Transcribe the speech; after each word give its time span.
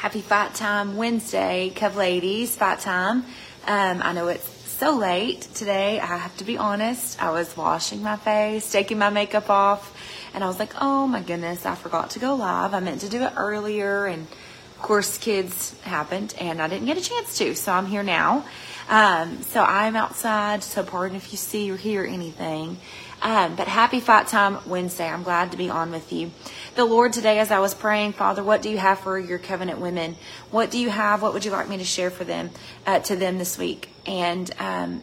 Happy 0.00 0.22
Fight 0.22 0.54
Time 0.54 0.96
Wednesday, 0.96 1.70
Cov 1.76 1.94
Ladies, 1.94 2.56
Fight 2.56 2.80
Time. 2.80 3.18
Um, 3.66 4.00
I 4.02 4.14
know 4.14 4.28
it's 4.28 4.48
so 4.48 4.96
late 4.96 5.42
today. 5.42 6.00
I 6.00 6.16
have 6.16 6.34
to 6.38 6.44
be 6.44 6.56
honest. 6.56 7.22
I 7.22 7.32
was 7.32 7.54
washing 7.54 8.02
my 8.02 8.16
face, 8.16 8.72
taking 8.72 8.96
my 8.96 9.10
makeup 9.10 9.50
off, 9.50 9.94
and 10.32 10.42
I 10.42 10.46
was 10.46 10.58
like, 10.58 10.72
oh 10.80 11.06
my 11.06 11.20
goodness, 11.20 11.66
I 11.66 11.74
forgot 11.74 12.12
to 12.12 12.18
go 12.18 12.34
live. 12.34 12.72
I 12.72 12.80
meant 12.80 13.02
to 13.02 13.10
do 13.10 13.20
it 13.24 13.34
earlier, 13.36 14.06
and 14.06 14.22
of 14.22 14.78
course, 14.80 15.18
kids 15.18 15.78
happened, 15.82 16.34
and 16.40 16.62
I 16.62 16.68
didn't 16.68 16.86
get 16.86 16.96
a 16.96 17.02
chance 17.02 17.36
to, 17.36 17.54
so 17.54 17.70
I'm 17.70 17.84
here 17.84 18.02
now. 18.02 18.46
Um, 18.88 19.42
so 19.42 19.62
I'm 19.62 19.96
outside, 19.96 20.62
so 20.62 20.82
pardon 20.82 21.14
if 21.14 21.30
you 21.30 21.36
see 21.36 21.70
or 21.70 21.76
hear 21.76 22.06
anything. 22.06 22.78
Um, 23.22 23.54
but 23.54 23.68
happy 23.68 24.00
Fight 24.00 24.28
Time 24.28 24.58
Wednesday. 24.66 25.06
I'm 25.06 25.22
glad 25.22 25.50
to 25.52 25.58
be 25.58 25.68
on 25.68 25.90
with 25.90 26.10
you. 26.12 26.30
The 26.74 26.84
Lord, 26.84 27.12
today, 27.12 27.38
as 27.38 27.50
I 27.50 27.58
was 27.58 27.74
praying, 27.74 28.14
Father, 28.14 28.42
what 28.42 28.62
do 28.62 28.70
you 28.70 28.78
have 28.78 29.00
for 29.00 29.18
your 29.18 29.38
covenant 29.38 29.78
women? 29.78 30.16
What 30.50 30.70
do 30.70 30.78
you 30.78 30.88
have? 30.88 31.20
What 31.20 31.34
would 31.34 31.44
you 31.44 31.50
like 31.50 31.68
me 31.68 31.76
to 31.78 31.84
share 31.84 32.10
for 32.10 32.24
them, 32.24 32.50
uh, 32.86 33.00
to 33.00 33.16
them 33.16 33.36
this 33.36 33.58
week? 33.58 33.90
And, 34.06 34.50
um, 34.58 35.02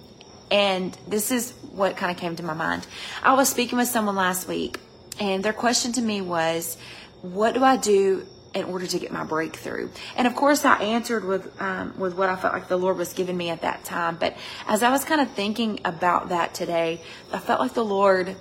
and 0.49 0.97
this 1.07 1.29
is 1.31 1.51
what 1.71 1.95
kind 1.95 2.11
of 2.11 2.17
came 2.17 2.35
to 2.37 2.43
my 2.43 2.55
mind. 2.55 2.87
I 3.21 3.33
was 3.33 3.49
speaking 3.49 3.77
with 3.77 3.87
someone 3.87 4.15
last 4.15 4.47
week, 4.47 4.79
and 5.19 5.43
their 5.43 5.53
question 5.53 5.91
to 5.93 6.01
me 6.01 6.21
was, 6.21 6.75
what 7.21 7.53
do 7.53 7.63
I 7.63 7.77
do 7.77 8.25
in 8.53 8.65
order 8.65 8.87
to 8.87 8.99
get 8.99 9.11
my 9.11 9.23
breakthrough. 9.23 9.89
And 10.15 10.27
of 10.27 10.35
course, 10.35 10.65
I 10.65 10.81
answered 10.81 11.25
with 11.25 11.61
um, 11.61 11.93
with 11.97 12.15
what 12.15 12.29
I 12.29 12.35
felt 12.35 12.53
like 12.53 12.67
the 12.67 12.77
Lord 12.77 12.97
was 12.97 13.13
giving 13.13 13.37
me 13.37 13.49
at 13.49 13.61
that 13.61 13.83
time. 13.83 14.17
But 14.19 14.37
as 14.67 14.83
I 14.83 14.89
was 14.89 15.03
kind 15.03 15.21
of 15.21 15.29
thinking 15.31 15.79
about 15.85 16.29
that 16.29 16.53
today, 16.53 17.01
I 17.31 17.39
felt 17.39 17.59
like 17.59 17.73
the 17.73 17.85
Lord 17.85 18.35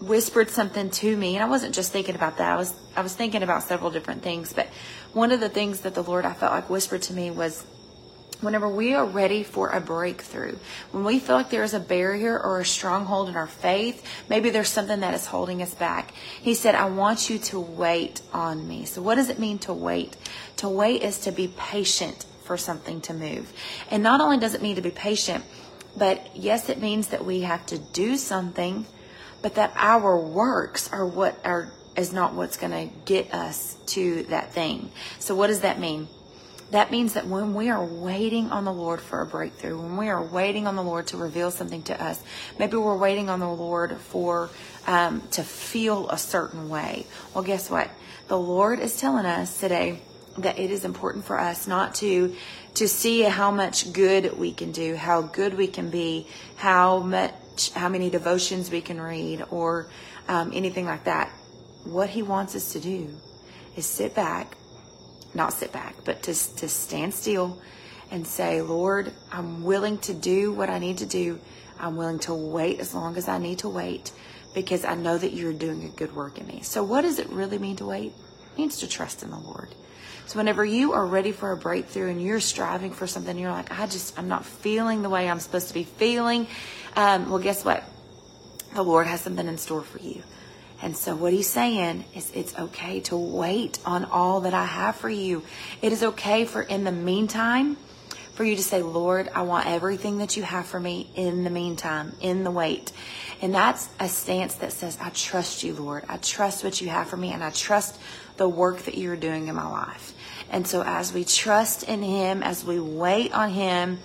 whispered 0.00 0.50
something 0.50 0.90
to 0.90 1.16
me, 1.16 1.36
and 1.36 1.44
I 1.44 1.48
wasn't 1.48 1.74
just 1.74 1.92
thinking 1.92 2.14
about 2.14 2.38
that. 2.38 2.52
I 2.52 2.56
was 2.56 2.74
I 2.96 3.02
was 3.02 3.14
thinking 3.14 3.42
about 3.42 3.62
several 3.62 3.90
different 3.90 4.22
things. 4.22 4.52
But 4.52 4.68
one 5.12 5.32
of 5.32 5.40
the 5.40 5.48
things 5.48 5.82
that 5.82 5.94
the 5.94 6.02
Lord 6.02 6.24
I 6.24 6.32
felt 6.32 6.52
like 6.52 6.68
whispered 6.68 7.02
to 7.02 7.14
me 7.14 7.30
was 7.30 7.64
whenever 8.42 8.68
we 8.68 8.92
are 8.92 9.06
ready 9.06 9.42
for 9.42 9.70
a 9.70 9.80
breakthrough, 9.80 10.56
when 10.90 11.04
we 11.04 11.18
feel 11.18 11.36
like 11.36 11.48
there 11.48 11.62
is 11.62 11.74
a 11.74 11.80
barrier 11.80 12.38
or 12.38 12.60
a 12.60 12.64
stronghold 12.64 13.28
in 13.28 13.36
our 13.36 13.46
faith, 13.46 14.04
maybe 14.28 14.50
there's 14.50 14.68
something 14.68 15.00
that 15.00 15.14
is 15.14 15.26
holding 15.26 15.62
us 15.62 15.74
back. 15.74 16.12
He 16.40 16.54
said, 16.54 16.74
I 16.74 16.86
want 16.86 17.30
you 17.30 17.38
to 17.38 17.60
wait 17.60 18.20
on 18.32 18.68
me. 18.68 18.84
So 18.84 19.00
what 19.00 19.14
does 19.14 19.30
it 19.30 19.38
mean 19.38 19.58
to 19.60 19.72
wait? 19.72 20.16
To 20.56 20.68
wait 20.68 21.02
is 21.02 21.20
to 21.20 21.32
be 21.32 21.48
patient 21.56 22.26
for 22.44 22.56
something 22.56 23.00
to 23.02 23.14
move. 23.14 23.52
And 23.90 24.02
not 24.02 24.20
only 24.20 24.38
does 24.38 24.54
it 24.54 24.62
mean 24.62 24.76
to 24.76 24.82
be 24.82 24.90
patient, 24.90 25.44
but 25.96 26.34
yes, 26.34 26.68
it 26.68 26.80
means 26.80 27.08
that 27.08 27.24
we 27.24 27.42
have 27.42 27.64
to 27.66 27.78
do 27.78 28.16
something, 28.16 28.86
but 29.40 29.54
that 29.54 29.72
our 29.76 30.18
works 30.18 30.92
are 30.92 31.06
what 31.06 31.38
are 31.44 31.72
is 31.94 32.12
not 32.12 32.32
what's 32.32 32.56
going 32.56 32.72
to 32.72 32.94
get 33.04 33.34
us 33.34 33.76
to 33.86 34.22
that 34.24 34.52
thing. 34.52 34.90
So 35.18 35.34
what 35.34 35.48
does 35.48 35.60
that 35.60 35.78
mean? 35.78 36.08
That 36.72 36.90
means 36.90 37.12
that 37.12 37.26
when 37.26 37.52
we 37.52 37.68
are 37.68 37.84
waiting 37.84 38.50
on 38.50 38.64
the 38.64 38.72
Lord 38.72 39.00
for 39.00 39.20
a 39.20 39.26
breakthrough, 39.26 39.78
when 39.78 39.98
we 39.98 40.08
are 40.08 40.22
waiting 40.22 40.66
on 40.66 40.74
the 40.74 40.82
Lord 40.82 41.06
to 41.08 41.18
reveal 41.18 41.50
something 41.50 41.82
to 41.84 42.02
us, 42.02 42.22
maybe 42.58 42.78
we're 42.78 42.96
waiting 42.96 43.28
on 43.28 43.40
the 43.40 43.48
Lord 43.48 43.98
for 43.98 44.48
um, 44.86 45.22
to 45.32 45.42
feel 45.42 46.08
a 46.08 46.16
certain 46.16 46.70
way. 46.70 47.06
Well, 47.34 47.44
guess 47.44 47.70
what? 47.70 47.90
The 48.28 48.38
Lord 48.38 48.80
is 48.80 48.98
telling 48.98 49.26
us 49.26 49.60
today 49.60 50.00
that 50.38 50.58
it 50.58 50.70
is 50.70 50.86
important 50.86 51.26
for 51.26 51.38
us 51.38 51.66
not 51.66 51.94
to 51.96 52.34
to 52.74 52.88
see 52.88 53.20
how 53.20 53.50
much 53.50 53.92
good 53.92 54.38
we 54.38 54.50
can 54.50 54.72
do, 54.72 54.96
how 54.96 55.20
good 55.20 55.52
we 55.52 55.66
can 55.66 55.90
be, 55.90 56.26
how 56.56 57.00
much, 57.00 57.70
how 57.74 57.90
many 57.90 58.08
devotions 58.08 58.70
we 58.70 58.80
can 58.80 58.98
read, 58.98 59.44
or 59.50 59.88
um, 60.26 60.50
anything 60.54 60.86
like 60.86 61.04
that. 61.04 61.28
What 61.84 62.08
He 62.08 62.22
wants 62.22 62.56
us 62.56 62.72
to 62.72 62.80
do 62.80 63.10
is 63.76 63.84
sit 63.84 64.14
back 64.14 64.56
not 65.34 65.52
sit 65.52 65.72
back, 65.72 65.96
but 66.04 66.22
to, 66.24 66.34
to 66.56 66.68
stand 66.68 67.14
still 67.14 67.60
and 68.10 68.26
say, 68.26 68.60
Lord, 68.60 69.12
I'm 69.30 69.64
willing 69.64 69.98
to 69.98 70.14
do 70.14 70.52
what 70.52 70.68
I 70.68 70.78
need 70.78 70.98
to 70.98 71.06
do. 71.06 71.40
I'm 71.80 71.96
willing 71.96 72.18
to 72.20 72.34
wait 72.34 72.78
as 72.80 72.94
long 72.94 73.16
as 73.16 73.28
I 73.28 73.38
need 73.38 73.60
to 73.60 73.68
wait 73.68 74.12
because 74.54 74.84
I 74.84 74.94
know 74.94 75.16
that 75.16 75.32
you're 75.32 75.52
doing 75.52 75.84
a 75.84 75.88
good 75.88 76.14
work 76.14 76.38
in 76.38 76.46
me. 76.46 76.60
So, 76.62 76.84
what 76.84 77.02
does 77.02 77.18
it 77.18 77.28
really 77.30 77.58
mean 77.58 77.76
to 77.76 77.86
wait? 77.86 78.12
It 78.12 78.58
means 78.58 78.78
to 78.78 78.88
trust 78.88 79.22
in 79.22 79.30
the 79.30 79.38
Lord. 79.38 79.74
So, 80.26 80.38
whenever 80.38 80.64
you 80.64 80.92
are 80.92 81.06
ready 81.06 81.32
for 81.32 81.52
a 81.52 81.56
breakthrough 81.56 82.10
and 82.10 82.22
you're 82.22 82.40
striving 82.40 82.92
for 82.92 83.06
something, 83.06 83.36
you're 83.38 83.50
like, 83.50 83.72
I 83.72 83.86
just, 83.86 84.18
I'm 84.18 84.28
not 84.28 84.44
feeling 84.44 85.02
the 85.02 85.08
way 85.08 85.28
I'm 85.28 85.40
supposed 85.40 85.68
to 85.68 85.74
be 85.74 85.84
feeling. 85.84 86.46
Um, 86.94 87.30
well, 87.30 87.40
guess 87.40 87.64
what? 87.64 87.82
The 88.74 88.82
Lord 88.82 89.06
has 89.06 89.22
something 89.22 89.46
in 89.46 89.58
store 89.58 89.82
for 89.82 89.98
you. 89.98 90.22
And 90.82 90.96
so 90.96 91.14
what 91.14 91.32
he's 91.32 91.48
saying 91.48 92.04
is 92.14 92.30
it's 92.34 92.58
okay 92.58 93.00
to 93.00 93.16
wait 93.16 93.78
on 93.86 94.04
all 94.04 94.40
that 94.40 94.52
I 94.52 94.64
have 94.64 94.96
for 94.96 95.08
you. 95.08 95.44
It 95.80 95.92
is 95.92 96.02
okay 96.02 96.44
for 96.44 96.60
in 96.60 96.82
the 96.82 96.92
meantime 96.92 97.76
for 98.34 98.44
you 98.44 98.56
to 98.56 98.62
say, 98.62 98.82
Lord, 98.82 99.30
I 99.34 99.42
want 99.42 99.68
everything 99.68 100.18
that 100.18 100.36
you 100.36 100.42
have 100.42 100.66
for 100.66 100.80
me 100.80 101.08
in 101.14 101.44
the 101.44 101.50
meantime, 101.50 102.12
in 102.20 102.42
the 102.42 102.50
wait. 102.50 102.90
And 103.40 103.54
that's 103.54 103.88
a 104.00 104.08
stance 104.08 104.54
that 104.56 104.72
says, 104.72 104.98
I 105.00 105.10
trust 105.10 105.62
you, 105.62 105.74
Lord. 105.74 106.04
I 106.08 106.16
trust 106.16 106.64
what 106.64 106.80
you 106.80 106.88
have 106.88 107.08
for 107.08 107.16
me 107.16 107.32
and 107.32 107.44
I 107.44 107.50
trust 107.50 107.98
the 108.36 108.48
work 108.48 108.78
that 108.80 108.96
you're 108.96 109.16
doing 109.16 109.48
in 109.48 109.54
my 109.54 109.68
life. 109.68 110.14
And 110.50 110.66
so 110.66 110.82
as 110.82 111.12
we 111.12 111.24
trust 111.24 111.84
in 111.84 112.02
him, 112.02 112.42
as 112.42 112.64
we 112.64 112.80
wait 112.80 113.32
on 113.32 113.50
him, 113.50 113.98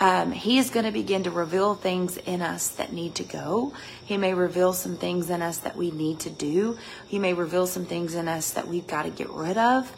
um, 0.00 0.30
he 0.30 0.58
is 0.58 0.70
going 0.70 0.86
to 0.86 0.92
begin 0.92 1.24
to 1.24 1.30
reveal 1.30 1.74
things 1.74 2.16
in 2.18 2.40
us 2.40 2.68
that 2.70 2.92
need 2.92 3.16
to 3.16 3.24
go. 3.24 3.72
He 4.04 4.16
may 4.16 4.32
reveal 4.32 4.72
some 4.72 4.96
things 4.96 5.28
in 5.28 5.42
us 5.42 5.58
that 5.58 5.76
we 5.76 5.90
need 5.90 6.20
to 6.20 6.30
do. 6.30 6.78
He 7.08 7.18
may 7.18 7.34
reveal 7.34 7.66
some 7.66 7.84
things 7.84 8.14
in 8.14 8.28
us 8.28 8.52
that 8.52 8.68
we've 8.68 8.86
got 8.86 9.02
to 9.02 9.10
get 9.10 9.28
rid 9.30 9.58
of. 9.58 9.92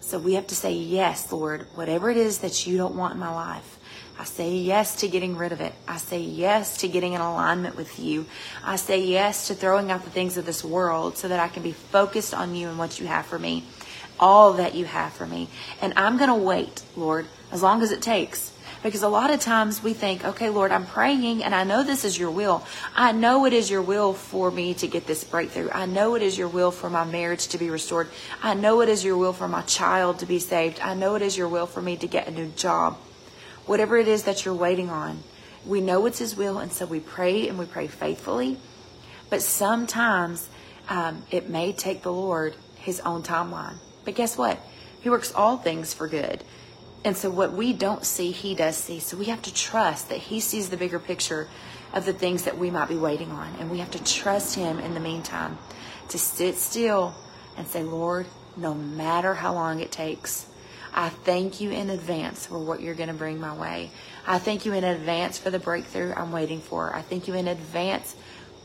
So 0.00 0.18
we 0.18 0.34
have 0.34 0.46
to 0.48 0.54
say, 0.54 0.72
Yes, 0.72 1.30
Lord, 1.30 1.66
whatever 1.74 2.10
it 2.10 2.16
is 2.16 2.38
that 2.38 2.66
you 2.66 2.76
don't 2.78 2.94
want 2.94 3.14
in 3.14 3.20
my 3.20 3.32
life. 3.32 3.78
I 4.18 4.24
say 4.24 4.54
yes 4.56 4.96
to 4.96 5.08
getting 5.08 5.36
rid 5.36 5.52
of 5.52 5.60
it. 5.60 5.72
I 5.88 5.96
say 5.96 6.20
yes 6.20 6.78
to 6.78 6.88
getting 6.88 7.12
in 7.12 7.20
alignment 7.20 7.76
with 7.76 7.98
you. 7.98 8.26
I 8.62 8.76
say 8.76 9.04
yes 9.04 9.48
to 9.48 9.54
throwing 9.54 9.90
out 9.90 10.04
the 10.04 10.10
things 10.10 10.36
of 10.36 10.46
this 10.46 10.64
world 10.64 11.16
so 11.16 11.28
that 11.28 11.40
I 11.40 11.48
can 11.48 11.62
be 11.62 11.72
focused 11.72 12.34
on 12.34 12.54
you 12.54 12.68
and 12.68 12.78
what 12.78 13.00
you 13.00 13.06
have 13.06 13.26
for 13.26 13.38
me, 13.38 13.64
all 14.20 14.54
that 14.54 14.74
you 14.74 14.84
have 14.84 15.12
for 15.12 15.26
me. 15.26 15.48
And 15.80 15.94
I'm 15.96 16.18
going 16.18 16.28
to 16.28 16.36
wait, 16.36 16.82
Lord, 16.94 17.26
as 17.50 17.62
long 17.62 17.82
as 17.82 17.90
it 17.90 18.02
takes 18.02 18.51
because 18.82 19.02
a 19.02 19.08
lot 19.08 19.30
of 19.30 19.40
times 19.40 19.82
we 19.82 19.92
think, 19.92 20.24
okay, 20.24 20.50
Lord, 20.50 20.72
I'm 20.72 20.86
praying 20.86 21.44
and 21.44 21.54
I 21.54 21.64
know 21.64 21.82
this 21.82 22.04
is 22.04 22.18
your 22.18 22.30
will. 22.30 22.64
I 22.94 23.12
know 23.12 23.46
it 23.46 23.52
is 23.52 23.70
your 23.70 23.82
will 23.82 24.12
for 24.12 24.50
me 24.50 24.74
to 24.74 24.88
get 24.88 25.06
this 25.06 25.22
breakthrough. 25.24 25.70
I 25.70 25.86
know 25.86 26.16
it 26.16 26.22
is 26.22 26.36
your 26.36 26.48
will 26.48 26.70
for 26.70 26.90
my 26.90 27.04
marriage 27.04 27.48
to 27.48 27.58
be 27.58 27.70
restored. 27.70 28.08
I 28.42 28.54
know 28.54 28.80
it 28.80 28.88
is 28.88 29.04
your 29.04 29.16
will 29.16 29.32
for 29.32 29.46
my 29.46 29.62
child 29.62 30.18
to 30.18 30.26
be 30.26 30.38
saved. 30.38 30.80
I 30.80 30.94
know 30.94 31.14
it 31.14 31.22
is 31.22 31.36
your 31.36 31.48
will 31.48 31.66
for 31.66 31.80
me 31.80 31.96
to 31.98 32.06
get 32.06 32.26
a 32.26 32.32
new 32.32 32.48
job. 32.48 32.98
Whatever 33.66 33.96
it 33.96 34.08
is 34.08 34.24
that 34.24 34.44
you're 34.44 34.54
waiting 34.54 34.90
on, 34.90 35.22
we 35.64 35.80
know 35.80 36.06
it's 36.06 36.18
his 36.18 36.36
will. 36.36 36.58
And 36.58 36.72
so 36.72 36.84
we 36.84 36.98
pray 36.98 37.48
and 37.48 37.58
we 37.58 37.66
pray 37.66 37.86
faithfully. 37.86 38.58
But 39.30 39.42
sometimes 39.42 40.48
um, 40.88 41.22
it 41.30 41.48
may 41.48 41.72
take 41.72 42.02
the 42.02 42.12
Lord 42.12 42.54
his 42.76 42.98
own 43.00 43.22
timeline. 43.22 43.76
But 44.04 44.16
guess 44.16 44.36
what? 44.36 44.58
He 45.00 45.10
works 45.10 45.32
all 45.32 45.56
things 45.56 45.94
for 45.94 46.08
good. 46.08 46.42
And 47.04 47.16
so 47.16 47.30
what 47.30 47.52
we 47.52 47.72
don't 47.72 48.04
see, 48.04 48.30
he 48.30 48.54
does 48.54 48.76
see. 48.76 49.00
So 49.00 49.16
we 49.16 49.24
have 49.26 49.42
to 49.42 49.54
trust 49.54 50.08
that 50.08 50.18
he 50.18 50.40
sees 50.40 50.70
the 50.70 50.76
bigger 50.76 50.98
picture 50.98 51.48
of 51.92 52.04
the 52.04 52.12
things 52.12 52.44
that 52.44 52.56
we 52.56 52.70
might 52.70 52.88
be 52.88 52.96
waiting 52.96 53.30
on. 53.30 53.54
And 53.58 53.70
we 53.70 53.78
have 53.78 53.90
to 53.92 54.04
trust 54.04 54.54
him 54.54 54.78
in 54.78 54.94
the 54.94 55.00
meantime 55.00 55.58
to 56.08 56.18
sit 56.18 56.56
still 56.56 57.14
and 57.56 57.66
say, 57.66 57.82
Lord, 57.82 58.26
no 58.56 58.74
matter 58.74 59.34
how 59.34 59.54
long 59.54 59.80
it 59.80 59.90
takes, 59.90 60.46
I 60.94 61.08
thank 61.08 61.60
you 61.60 61.70
in 61.70 61.90
advance 61.90 62.46
for 62.46 62.58
what 62.58 62.80
you're 62.80 62.94
going 62.94 63.08
to 63.08 63.14
bring 63.14 63.40
my 63.40 63.54
way. 63.54 63.90
I 64.26 64.38
thank 64.38 64.66
you 64.66 64.72
in 64.74 64.84
advance 64.84 65.38
for 65.38 65.50
the 65.50 65.58
breakthrough 65.58 66.12
I'm 66.14 66.32
waiting 66.32 66.60
for. 66.60 66.94
I 66.94 67.00
thank 67.02 67.26
you 67.26 67.34
in 67.34 67.48
advance 67.48 68.14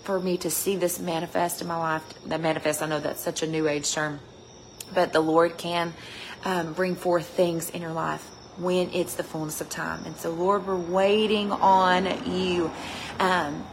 for 0.03 0.19
me 0.19 0.37
to 0.37 0.49
see 0.49 0.75
this 0.75 0.99
manifest 0.99 1.61
in 1.61 1.67
my 1.67 1.77
life. 1.77 2.03
That 2.25 2.41
manifest, 2.41 2.81
I 2.81 2.87
know 2.87 2.99
that's 2.99 3.21
such 3.21 3.43
a 3.43 3.47
new 3.47 3.67
age 3.67 3.93
term, 3.93 4.19
but 4.93 5.13
the 5.13 5.21
Lord 5.21 5.57
can 5.57 5.93
um, 6.44 6.74
bring 6.74 6.95
forth 6.95 7.28
things 7.28 7.69
in 7.69 7.81
your 7.81 7.94
life 7.94 8.24
when 8.57 8.92
it's 8.94 9.16
the 9.16 9.24
fullness 9.24 9.62
of 9.62 9.69
time. 9.69 10.04
And 10.06 10.16
so, 10.18 10.31
Lord, 10.31 10.66
we're 10.66 10.75
waiting 10.75 11.51
on 11.51 12.31
you. 12.31 12.72
Um, 13.19 13.66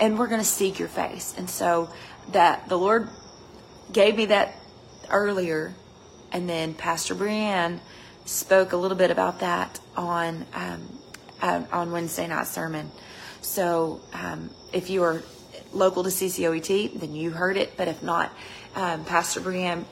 and 0.00 0.18
we're 0.18 0.28
going 0.28 0.40
to 0.40 0.46
seek 0.46 0.78
your 0.78 0.88
face. 0.88 1.34
And 1.36 1.48
so 1.48 1.90
that 2.32 2.68
the 2.68 2.78
Lord 2.78 3.08
gave 3.92 4.16
me 4.16 4.26
that 4.26 4.54
earlier. 5.10 5.74
And 6.32 6.48
then 6.48 6.74
Pastor 6.74 7.14
Brianne 7.14 7.80
spoke 8.24 8.72
a 8.72 8.76
little 8.76 8.96
bit 8.96 9.10
about 9.10 9.40
that 9.40 9.80
on 9.96 10.46
um, 10.52 10.98
uh, 11.40 11.62
on 11.72 11.92
Wednesday 11.92 12.26
night 12.26 12.46
sermon. 12.46 12.90
So 13.40 14.00
um, 14.12 14.50
if 14.72 14.90
you 14.90 15.02
are 15.04 15.22
local 15.72 16.02
to 16.02 16.10
CCOET, 16.10 17.00
then 17.00 17.14
you 17.14 17.30
heard 17.30 17.56
it. 17.56 17.76
But 17.76 17.88
if 17.88 18.02
not, 18.02 18.32
um, 18.74 19.04
Pastor 19.04 19.40
Brianne 19.40 19.84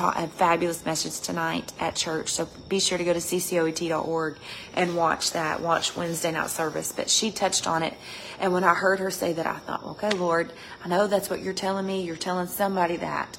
taught 0.00 0.18
a 0.18 0.26
fabulous 0.28 0.86
message 0.86 1.20
tonight 1.20 1.74
at 1.78 1.94
church. 1.94 2.30
So 2.30 2.48
be 2.70 2.80
sure 2.80 2.96
to 2.96 3.04
go 3.04 3.12
to 3.12 3.18
ccoet.org 3.18 4.38
and 4.74 4.96
watch 4.96 5.32
that, 5.32 5.60
watch 5.60 5.94
Wednesday 5.94 6.32
night 6.32 6.48
service. 6.48 6.90
But 6.90 7.10
she 7.10 7.30
touched 7.30 7.66
on 7.66 7.82
it. 7.82 7.92
And 8.38 8.54
when 8.54 8.64
I 8.64 8.72
heard 8.72 8.98
her 9.00 9.10
say 9.10 9.34
that, 9.34 9.46
I 9.46 9.58
thought, 9.58 9.84
okay, 9.84 10.10
Lord, 10.10 10.54
I 10.82 10.88
know 10.88 11.06
that's 11.06 11.28
what 11.28 11.42
you're 11.42 11.52
telling 11.52 11.86
me. 11.86 12.02
You're 12.02 12.16
telling 12.16 12.46
somebody 12.46 12.96
that. 12.96 13.36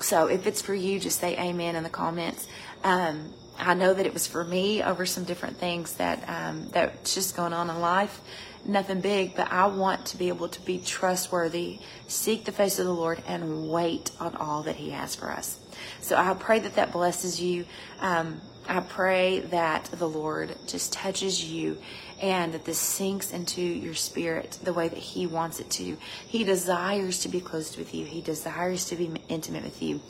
So 0.00 0.26
if 0.26 0.48
it's 0.48 0.60
for 0.60 0.74
you, 0.74 0.98
just 0.98 1.20
say 1.20 1.38
amen 1.38 1.76
in 1.76 1.84
the 1.84 1.90
comments. 1.90 2.48
Um, 2.82 3.32
I 3.58 3.74
know 3.74 3.92
that 3.94 4.06
it 4.06 4.12
was 4.12 4.26
for 4.26 4.44
me 4.44 4.82
over 4.82 5.06
some 5.06 5.24
different 5.24 5.58
things 5.58 5.94
that 5.94 6.28
um, 6.28 6.68
that's 6.70 7.14
just 7.14 7.36
going 7.36 7.52
on 7.52 7.70
in 7.70 7.80
life. 7.80 8.20
Nothing 8.64 9.00
big, 9.00 9.34
but 9.34 9.50
I 9.50 9.66
want 9.66 10.06
to 10.06 10.16
be 10.16 10.28
able 10.28 10.48
to 10.48 10.60
be 10.60 10.78
trustworthy, 10.78 11.80
seek 12.06 12.44
the 12.44 12.52
face 12.52 12.78
of 12.78 12.86
the 12.86 12.94
Lord, 12.94 13.20
and 13.26 13.68
wait 13.68 14.12
on 14.20 14.36
all 14.36 14.62
that 14.62 14.76
He 14.76 14.90
has 14.90 15.16
for 15.16 15.30
us. 15.30 15.58
So 16.00 16.16
I 16.16 16.34
pray 16.34 16.60
that 16.60 16.76
that 16.76 16.92
blesses 16.92 17.40
you. 17.40 17.64
Um, 18.00 18.40
I 18.68 18.78
pray 18.78 19.40
that 19.40 19.86
the 19.86 20.08
Lord 20.08 20.54
just 20.68 20.92
touches 20.92 21.44
you 21.44 21.78
and 22.20 22.54
that 22.54 22.64
this 22.64 22.78
sinks 22.78 23.32
into 23.32 23.60
your 23.60 23.94
spirit 23.94 24.56
the 24.62 24.72
way 24.72 24.86
that 24.86 24.98
He 24.98 25.26
wants 25.26 25.58
it 25.58 25.68
to. 25.70 25.96
He 26.28 26.44
desires 26.44 27.20
to 27.20 27.28
be 27.28 27.40
close 27.40 27.76
with 27.76 27.92
you, 27.92 28.06
He 28.06 28.20
desires 28.20 28.84
to 28.86 28.96
be 28.96 29.10
intimate 29.28 29.64
with 29.64 29.82
you. 29.82 30.00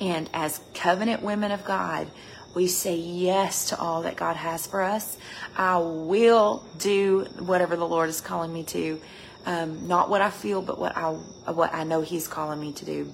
And 0.00 0.28
as 0.34 0.60
covenant 0.74 1.22
women 1.22 1.52
of 1.52 1.64
God, 1.64 2.08
we 2.54 2.66
say 2.66 2.96
yes 2.96 3.68
to 3.68 3.78
all 3.78 4.02
that 4.02 4.16
God 4.16 4.36
has 4.36 4.66
for 4.66 4.82
us. 4.82 5.16
I 5.56 5.78
will 5.78 6.64
do 6.78 7.26
whatever 7.38 7.76
the 7.76 7.86
Lord 7.86 8.08
is 8.08 8.20
calling 8.20 8.52
me 8.52 8.64
to. 8.64 9.00
Um, 9.46 9.86
not 9.86 10.10
what 10.10 10.20
I 10.20 10.30
feel, 10.30 10.60
but 10.60 10.78
what 10.78 10.96
I 10.96 11.10
what 11.10 11.72
I 11.72 11.84
know 11.84 12.02
He's 12.02 12.28
calling 12.28 12.60
me 12.60 12.72
to 12.74 12.84
do. 12.84 13.12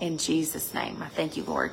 In 0.00 0.18
Jesus' 0.18 0.74
name, 0.74 1.00
I 1.00 1.08
thank 1.08 1.36
you, 1.36 1.44
Lord. 1.44 1.72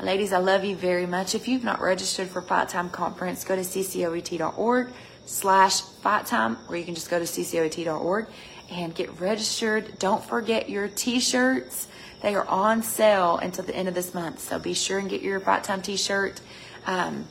Ladies, 0.00 0.32
I 0.32 0.38
love 0.38 0.62
you 0.62 0.76
very 0.76 1.06
much. 1.06 1.34
If 1.34 1.48
you've 1.48 1.64
not 1.64 1.80
registered 1.80 2.28
for 2.28 2.42
Fight 2.42 2.68
Time 2.68 2.90
Conference, 2.90 3.44
go 3.44 3.56
to 3.56 3.62
ccoet.org 3.62 4.88
slash 5.24 5.80
Fight 5.80 6.26
Time, 6.26 6.58
or 6.68 6.76
you 6.76 6.84
can 6.84 6.94
just 6.94 7.08
go 7.10 7.18
to 7.18 7.24
ccoet.org 7.24 8.26
and 8.70 8.94
get 8.94 9.18
registered. 9.18 9.98
Don't 9.98 10.22
forget 10.22 10.68
your 10.68 10.88
t-shirts. 10.88 11.88
They 12.22 12.34
are 12.34 12.46
on 12.46 12.82
sale 12.82 13.38
until 13.38 13.64
the 13.64 13.74
end 13.74 13.88
of 13.88 13.94
this 13.94 14.14
month. 14.14 14.40
So 14.40 14.58
be 14.58 14.74
sure 14.74 14.98
and 14.98 15.08
get 15.08 15.22
your 15.22 15.40
Fight 15.40 15.64
Time 15.64 15.82
t-shirt. 15.82 16.40
Um, 16.86 17.26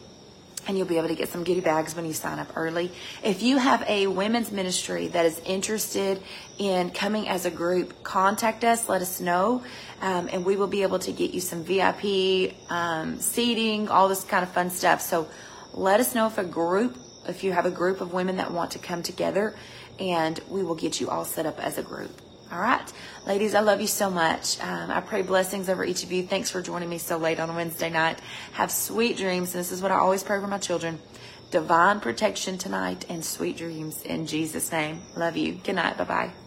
and 0.68 0.78
you'll 0.78 0.88
be 0.88 0.98
able 0.98 1.10
to 1.10 1.16
get 1.16 1.30
some 1.30 1.44
goodie 1.44 1.62
bags 1.62 1.96
when 1.96 2.06
you 2.06 2.14
sign 2.14 2.40
up 2.40 2.56
early. 2.56 2.92
If 3.24 3.44
you 3.44 3.58
have 3.58 3.84
a 3.88 4.08
women's 4.08 4.52
ministry 4.52 5.08
that 5.10 5.26
is 5.26 5.40
interested 5.46 6.22
in 6.58 6.90
coming 6.90 7.28
as 7.28 7.46
a 7.46 7.52
group, 7.52 8.04
contact 8.04 8.64
us, 8.64 8.90
let 8.90 9.02
us 9.02 9.22
know, 9.22 9.64
um, 10.02 10.30
and 10.32 10.44
we 10.44 10.56
will 10.56 10.68
be 10.68 10.82
able 10.82 11.00
to 11.00 11.12
get 11.12 11.32
you 11.32 11.42
some 11.42 11.64
VIP 11.64 12.56
um, 12.70 13.20
seating, 13.20 13.90
all 13.90 14.10
this 14.10 14.24
kind 14.24 14.44
of 14.44 14.50
fun 14.52 14.70
stuff. 14.70 15.02
So 15.02 15.28
let 15.74 16.00
us 16.00 16.16
know 16.16 16.28
if 16.28 16.38
a 16.38 16.44
group, 16.44 16.98
if 17.28 17.44
you 17.44 17.52
have 17.52 17.66
a 17.66 17.72
group 17.72 18.02
of 18.02 18.14
women 18.14 18.38
that 18.38 18.52
want 18.52 18.72
to 18.72 18.80
come 18.80 19.04
together, 19.04 19.56
and 20.00 20.40
we 20.50 20.64
will 20.64 20.76
get 20.76 21.00
you 21.00 21.10
all 21.10 21.26
set 21.26 21.46
up 21.46 21.60
as 21.60 21.78
a 21.78 21.84
group. 21.84 22.22
All 22.52 22.60
right. 22.60 22.94
Ladies, 23.26 23.56
I 23.56 23.62
love 23.62 23.82
you 23.82 23.88
so 23.88 24.10
much. 24.10 24.60
Um, 24.62 24.92
I 24.92 25.02
pray 25.02 25.24
blessings 25.24 25.68
over 25.68 25.84
each 25.84 26.04
of 26.04 26.12
you. 26.12 26.24
Thanks 26.24 26.50
for 26.52 26.62
joining 26.62 26.90
me 26.90 27.00
so 27.00 27.18
late 27.18 27.40
on 27.40 27.54
Wednesday 27.56 27.90
night. 27.90 28.20
Have 28.54 28.72
sweet 28.72 29.18
dreams. 29.18 29.56
And 29.56 29.60
this 29.60 29.72
is 29.72 29.82
what 29.82 29.92
I 29.92 29.96
always 29.96 30.24
pray 30.24 30.40
for 30.40 30.48
my 30.48 30.60
children. 30.60 31.00
Divine 31.52 32.00
protection 32.00 32.58
tonight 32.58 33.06
and 33.10 33.26
sweet 33.26 33.58
dreams 33.58 34.02
in 34.04 34.28
Jesus' 34.28 34.72
name. 34.72 35.02
Love 35.16 35.38
you. 35.38 35.54
Good 35.54 35.76
night. 35.76 35.98
Bye 35.98 36.04
bye. 36.04 36.45